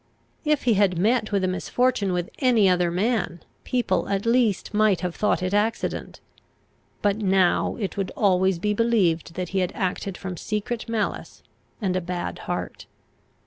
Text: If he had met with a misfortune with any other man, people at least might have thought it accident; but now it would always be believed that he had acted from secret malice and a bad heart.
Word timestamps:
If 0.45 0.63
he 0.63 0.73
had 0.73 0.97
met 0.97 1.31
with 1.31 1.43
a 1.43 1.47
misfortune 1.47 2.11
with 2.11 2.31
any 2.39 2.67
other 2.67 2.89
man, 2.89 3.41
people 3.63 4.09
at 4.09 4.25
least 4.25 4.73
might 4.73 5.01
have 5.01 5.13
thought 5.15 5.43
it 5.43 5.53
accident; 5.53 6.21
but 7.03 7.17
now 7.17 7.77
it 7.79 7.97
would 7.97 8.09
always 8.17 8.57
be 8.57 8.73
believed 8.73 9.35
that 9.35 9.49
he 9.49 9.59
had 9.59 9.71
acted 9.75 10.17
from 10.17 10.37
secret 10.37 10.89
malice 10.89 11.43
and 11.79 11.95
a 11.95 12.01
bad 12.01 12.39
heart. 12.49 12.87